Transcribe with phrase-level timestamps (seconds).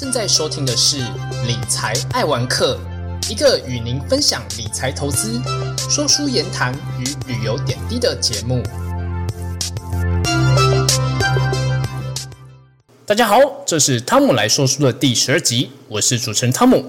[0.00, 0.96] 正在收听的是
[1.46, 2.80] 《理财爱玩客》，
[3.30, 5.38] 一个与您分享理财投资、
[5.90, 8.62] 说书言谈与旅游点滴的节目。
[13.04, 16.82] 大家好，这是汤姆来说书的第十二集，我是主持人汤姆。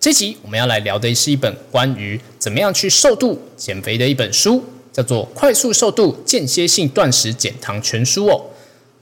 [0.00, 8.42] 这集我们要来聊的是一本关于怎么样去瘦度减肥的一本书，叫做《快速瘦度间歇性断食减糖全书》哦。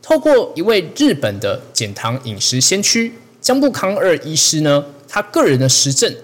[0.02, 6.14] 透过一位日本的减糖饮食先驱江部康二医师呢，他个人的实证，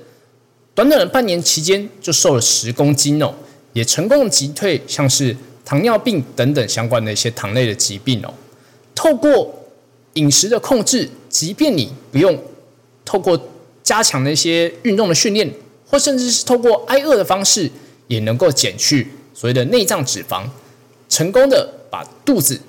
[0.73, 3.35] 短短的半年期间就瘦了十公斤哦，
[3.73, 8.33] 也成功击退像是糖尿病等等相关的一些糖类的疾病哦。
[8.95, 9.53] 透过
[10.15, 12.41] 饮食的控制，即便你不用
[13.05, 13.37] 透过
[13.83, 15.53] 加强的一些运动的训练，
[15.91, 17.69] 或甚至是透过挨饿的方式，
[18.07, 20.45] 也能够减去所谓的内脏脂肪，
[21.09, 22.61] 成功的把肚子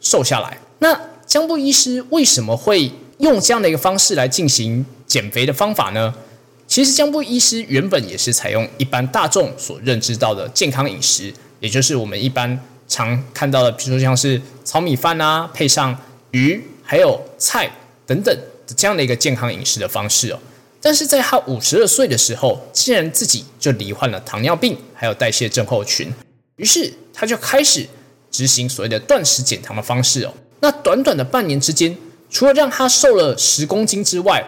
[0.00, 0.58] 瘦下来。
[0.80, 2.90] 那江部医师为什么会
[3.22, 6.12] 用这样的一个方式来进行减肥的方法呢？
[6.66, 15.96] 其实江波医师原本也是采用一般大众所认知到的健康饮食，也就是我们一般常看到的，比如说像是糙米饭啊，配上
[16.32, 17.70] 鱼还有菜
[18.04, 18.36] 等等
[18.76, 20.38] 这样的一个健康饮食的方式哦。
[20.80, 26.12] 但是在他五十二岁的时候，竟然自己就罹患了糖尿病，还有代谢症候群。
[26.56, 27.86] 于是他就开始
[28.32, 30.34] 执行所谓的断食减糖的方式哦。
[30.58, 31.96] 那短短的半年之间，
[32.32, 34.42] 除了让他瘦了十公斤之外，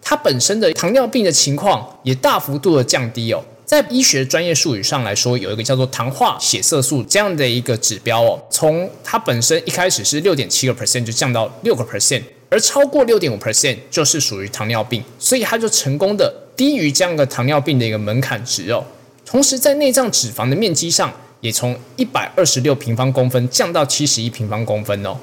[0.00, 3.44] 他本身的糖尿病的情况也大幅度的降低哦。
[3.66, 12.22] 在医学专业术语上来说，有一个叫做糖化血色素这样的一个指标哦，从它本身一开始是六点七个 percent 就降到六个 percent。
[12.48, 18.82] 而超过六点五 percent 就是属于糖尿病，所以它就成功的低于这样的糖尿病的一个门槛值哦。
[19.26, 25.18] 同时，在内脏脂肪的面积上，也从一百二十六平方公分降到七十一平方公分哦。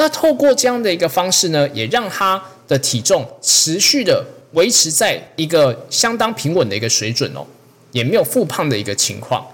[0.00, 7.44] 那透过这样的一个方式呢，也让他的体重持续的维持在一个相当平稳的一个水准哦，
[7.90, 9.44] 也没有复胖的一个情况。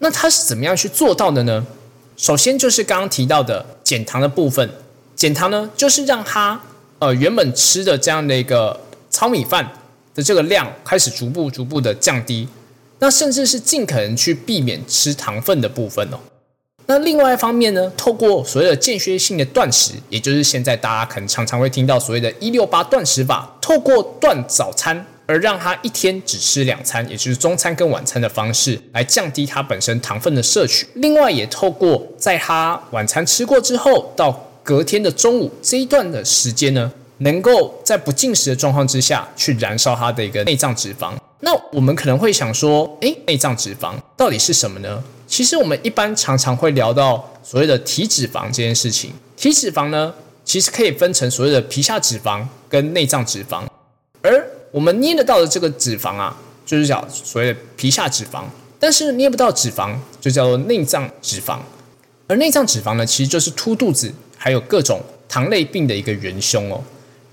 [0.00, 1.66] 那他是怎么样去做到的呢？
[2.18, 4.70] 首先就是刚刚提到的减糖的部分。
[5.14, 6.60] 减糖呢，就是让他
[6.98, 8.78] 呃原本吃的这样的一个
[9.08, 9.66] 糙米饭
[10.14, 12.46] 的这个量开始逐步逐步的降低，
[12.98, 16.18] 那甚至是尽可能去避免吃糖分的部分哦。
[16.88, 30.86] 那另外一方面呢，透过所谓的间歇性的断食，也就是现在大家可能常常会听到所谓的“一六八断食法”，透过断早餐而让他一天只吃两餐，也就是中餐跟晚餐的方式来降低他本身糖分的摄取。
[30.94, 41.14] 另外也透过在他晚餐吃过之后到隔天的中午这一段的时间呢，能够在不进食的状况之下去燃烧他的一个内脏脂肪。
[41.40, 45.02] 那我们可能会想说，诶，内脏脂肪到底是什么呢？
[45.26, 49.12] 其实我们一般常常会聊到所谓的体脂肪这件事情。
[49.36, 50.14] 体脂肪呢，
[50.44, 53.64] 其实可以分成所谓的皮下脂肪跟内脏脂肪。
[54.22, 58.44] 而我们捏得到的这个脂肪啊，就是叫所谓的皮下脂肪。
[58.78, 61.58] 但是捏不到脂肪，就叫做内脏脂肪。
[62.26, 64.12] 而内脏脂肪呢，其实就是凸肚子。
[64.38, 66.78] 还有各种糖类病的一个元凶哦，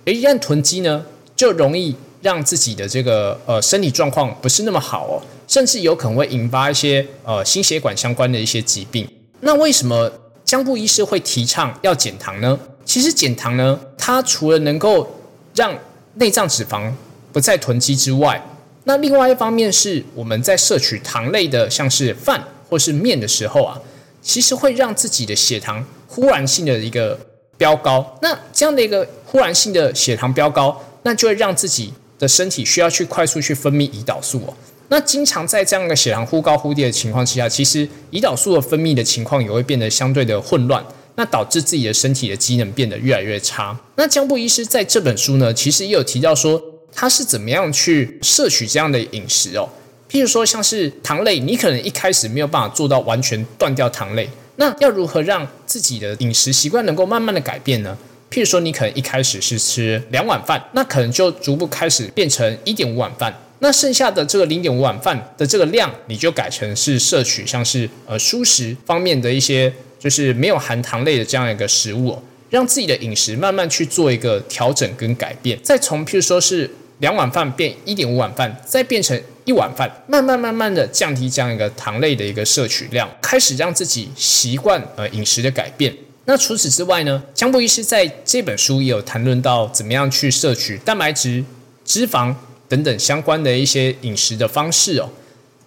[0.06, 1.06] 而一旦囤积呢，
[1.36, 5.22] 就容易让自己的这个呃身体状况不是那么好哦，
[5.54, 9.08] 甚至有可能会引发一些呃心血管相关的一些疾病。
[9.42, 10.12] 那为什么
[10.44, 12.60] 江布医师会提倡要减糖呢？
[12.84, 15.08] 其实减糖呢，它除了能够
[15.54, 15.78] 让
[16.16, 16.92] 内脏脂肪
[17.32, 18.44] 不再囤积之外，
[18.86, 23.80] 那另外一方面是我们在摄取糖类的，像是饭或是面的时候啊，
[24.24, 25.86] 其实会让自己的血糖。
[26.08, 27.16] 忽然性的一个
[27.58, 34.54] 飙高，那这样的一个忽然性的血糖飙高，那就会让自己的身体需要去快速去分泌胰岛素哦。
[34.94, 43.76] 那经常在这样的血糖忽高忽低的情况之下，其实胰岛素的分泌的情况也会变得相对的混乱，那导致自己的身体的机能变得越来越差。
[43.96, 46.62] 那江布医师在这本书呢，其实也有提到说，
[46.94, 49.68] 他是怎么样去摄取这样的饮食哦。
[50.08, 54.30] 譬如说，像是糖类，你可能一开始没有办法做到完全断掉糖类。
[54.58, 57.98] 那要如何让自己的饮食习惯能够慢慢的改变呢？
[58.30, 63.36] 譬如说，你可能一开始是吃两碗饭，那可能就逐步开始变成一点五碗饭。
[63.64, 75.58] 那剩下的这个零点五碗饭的这个量，你就改成是摄取像是呃蔬食方面的一些，就是没有含糖类的这样一个食物，让自己的饮食慢慢去做一个调整跟改变。
[75.64, 76.70] 再从譬如说是
[77.00, 79.18] 两碗饭变一点五碗饭，再变成。
[79.46, 85.94] 一碗饭，慢慢慢慢的降低这样一个糖类的一个摄取量，开始让自己习惯呃饮食的改变。
[86.24, 91.44] 那除此之外呢，江博医师在这本书也有谈论到怎么样去摄取蛋白质、
[91.84, 92.34] 脂肪
[92.74, 95.08] 等等相关的一些饮食的方式哦。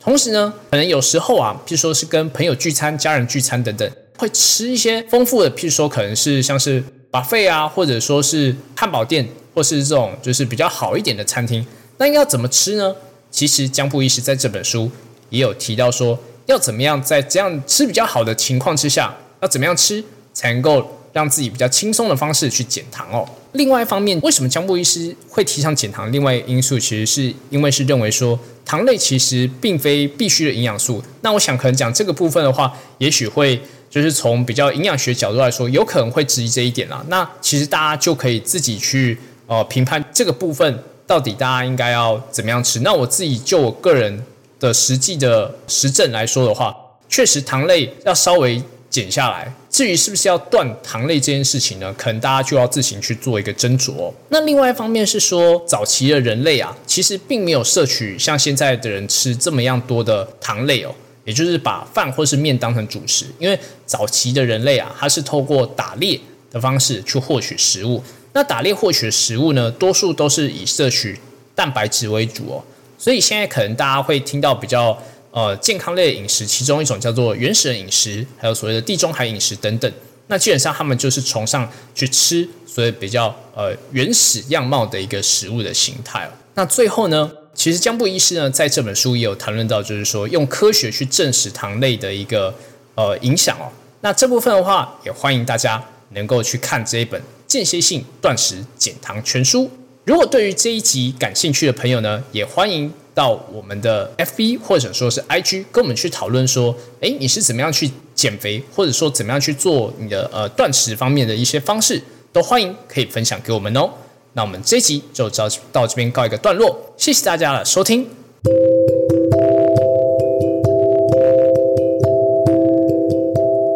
[0.01, 3.89] 同时呢，可能有时候啊，譬如说是跟朋友聚餐、家人聚餐等等，
[4.19, 6.83] 会吃一些丰富的，譬如说可能是像是。
[7.09, 11.65] 把费啊，或者说是汉堡店，或是这种就是比较好一点的餐厅，
[11.97, 12.95] 那应该要怎么吃呢？
[13.31, 14.91] 其实江布医师在这本书
[15.31, 20.05] 也有提到说，要怎么样在这样吃比较好的情况之下，要怎么样吃
[20.35, 23.27] 才能够让自己比较轻松的方式去减糖哦。
[23.53, 26.13] 另外一方面，为什么江布医师会提倡减糖？
[26.13, 31.03] 另外因素其实是因为是认为说，糖类其实并非必须的营养素。
[31.23, 33.59] 那我想可能讲这个部分的话，也许会。
[33.89, 37.03] 就是从比较营养学角度来说，有可能会质疑这一点啦。
[37.09, 39.17] 那其实大家就可以自己去
[39.47, 42.81] 呃评判这个部分到底大家应该要怎么样吃。
[42.81, 44.23] 那我自己就我个人
[44.59, 46.77] 的实际的实证来说的话，
[47.09, 48.61] 确实糖类要稍微
[48.97, 49.53] 减下来。
[49.71, 54.11] 至于是不是要断糖类这件事情呢，可能大家就要自行去做一个斟酌。
[54.31, 60.95] 那另外一方面是说，早期的人类啊，其实并没有摄取像现在的人吃这么样多的糖类哦。
[61.27, 66.19] 也就是把饭或是面当成主食，因为早期的人类啊，他是透过打猎
[66.53, 68.01] 的方式去获取食物。
[68.33, 71.19] 那打猎获取的食物呢，多数都是以摄取
[71.55, 72.63] 蛋白质为主哦。
[72.97, 74.97] 所以现在可能大家会听到比较
[75.37, 79.93] 呃健康类的饮食，其中一种叫做原始饮食，还有所谓的地中海饮食等等。
[80.29, 87.31] 那基本上他们就是崇尚去吃所以比较呃原始样貌的一个食物的形态那最后呢？
[87.55, 92.55] 其实江布医师呢，在这本书也有谈论到，就是说用科学去证实糖类的一个
[92.95, 93.69] 呃影响哦。
[94.01, 99.71] 那这部分的话，也欢迎大家能够去看这一本间歇性断食减糖全书。
[100.05, 111.99] 如果对于这一集感兴趣的朋友呢，也欢迎到我们的 FB 或者说是 IG 跟我们去讨论说，诶，你是怎么样去减肥，或者说怎么样去做你的呃断食方面的一些方式，
[112.31, 113.89] 都欢迎可以分享给我们哦。
[114.35, 118.07] 那我们这集就到到这边告一个段落，谢谢大家的收听。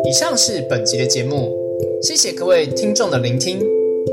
[0.06, 1.56] 以上是本集的节目，
[2.02, 3.58] 谢谢各位听众的聆听。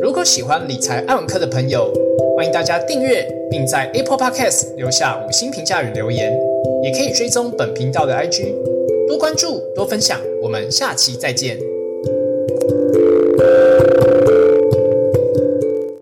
[0.02, 1.92] 如果喜欢理财爱文科的朋友，
[2.38, 6.32] 欢迎大家订阅，并在 Apple Podcast 留下五星评价与留言，
[6.84, 8.54] 也可以追踪本频道的 IG，
[9.08, 10.22] 多关注多分享。
[10.44, 11.58] 我们下期再见。